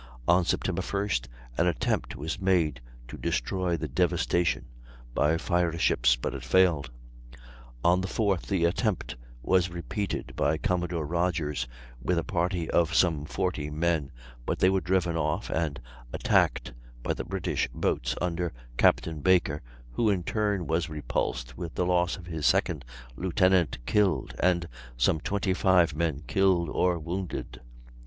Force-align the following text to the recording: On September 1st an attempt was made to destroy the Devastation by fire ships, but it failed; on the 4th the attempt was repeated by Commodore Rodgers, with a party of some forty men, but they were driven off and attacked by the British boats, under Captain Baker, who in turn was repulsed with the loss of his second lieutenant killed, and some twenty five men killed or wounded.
On 0.27 0.43
September 0.43 0.81
1st 0.81 1.27
an 1.59 1.67
attempt 1.67 2.15
was 2.15 2.41
made 2.41 2.81
to 3.07 3.19
destroy 3.19 3.77
the 3.77 3.87
Devastation 3.87 4.65
by 5.13 5.37
fire 5.37 5.71
ships, 5.77 6.15
but 6.15 6.33
it 6.33 6.43
failed; 6.43 6.89
on 7.83 8.01
the 8.01 8.07
4th 8.07 8.47
the 8.47 8.65
attempt 8.65 9.15
was 9.43 9.69
repeated 9.69 10.33
by 10.35 10.57
Commodore 10.57 11.05
Rodgers, 11.05 11.67
with 12.01 12.17
a 12.17 12.23
party 12.23 12.67
of 12.71 12.95
some 12.95 13.25
forty 13.25 13.69
men, 13.69 14.11
but 14.43 14.57
they 14.57 14.71
were 14.71 14.81
driven 14.81 15.15
off 15.15 15.51
and 15.51 15.79
attacked 16.11 16.73
by 17.03 17.13
the 17.13 17.23
British 17.23 17.69
boats, 17.71 18.15
under 18.19 18.51
Captain 18.77 19.19
Baker, 19.19 19.61
who 19.91 20.09
in 20.09 20.23
turn 20.23 20.65
was 20.65 20.89
repulsed 20.89 21.55
with 21.59 21.75
the 21.75 21.85
loss 21.85 22.17
of 22.17 22.25
his 22.25 22.47
second 22.47 22.83
lieutenant 23.15 23.77
killed, 23.85 24.33
and 24.39 24.67
some 24.97 25.19
twenty 25.19 25.53
five 25.53 25.93
men 25.95 26.23
killed 26.25 26.69
or 26.69 26.97
wounded. 26.97 27.61